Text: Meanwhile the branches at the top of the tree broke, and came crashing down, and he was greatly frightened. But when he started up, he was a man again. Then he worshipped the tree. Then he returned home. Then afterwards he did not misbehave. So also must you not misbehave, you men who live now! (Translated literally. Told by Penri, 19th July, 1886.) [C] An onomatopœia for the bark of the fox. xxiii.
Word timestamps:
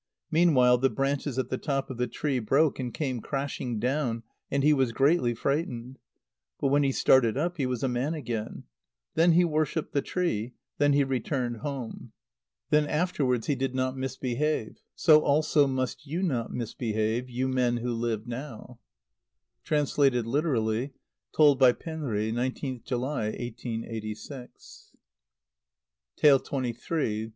Meanwhile 0.31 0.79
the 0.79 0.89
branches 0.89 1.37
at 1.37 1.49
the 1.51 1.59
top 1.59 1.91
of 1.91 1.97
the 1.97 2.07
tree 2.07 2.39
broke, 2.39 2.79
and 2.79 2.91
came 2.91 3.21
crashing 3.21 3.77
down, 3.77 4.23
and 4.49 4.63
he 4.63 4.73
was 4.73 4.91
greatly 4.93 5.35
frightened. 5.35 5.99
But 6.59 6.69
when 6.69 6.81
he 6.81 6.91
started 6.91 7.37
up, 7.37 7.57
he 7.57 7.67
was 7.67 7.83
a 7.83 7.87
man 7.87 8.15
again. 8.15 8.63
Then 9.13 9.33
he 9.33 9.45
worshipped 9.45 9.93
the 9.93 10.01
tree. 10.01 10.53
Then 10.79 10.93
he 10.93 11.03
returned 11.03 11.57
home. 11.57 12.13
Then 12.71 12.87
afterwards 12.87 13.45
he 13.45 13.53
did 13.53 13.75
not 13.75 13.95
misbehave. 13.95 14.79
So 14.95 15.19
also 15.21 15.67
must 15.67 16.03
you 16.07 16.23
not 16.23 16.51
misbehave, 16.51 17.29
you 17.29 17.47
men 17.47 17.77
who 17.77 17.93
live 17.93 18.25
now! 18.25 18.79
(Translated 19.63 20.25
literally. 20.25 20.93
Told 21.31 21.59
by 21.59 21.73
Penri, 21.73 22.31
19th 22.33 22.85
July, 22.85 23.25
1886.) 23.39 24.93
[C] 24.93 24.93
An 24.93 24.93
onomatopœia 24.97 24.97
for 24.97 24.97
the 24.97 24.97
bark 24.97 26.41
of 26.47 26.63
the 26.63 26.73
fox. 26.73 26.85
xxiii. 26.87 27.29